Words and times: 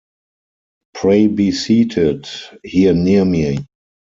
Pray 0.95 1.27
be 1.27 1.51
seated— 1.51 2.27
here 2.63 2.95
near 2.95 3.23
me. 3.23 3.59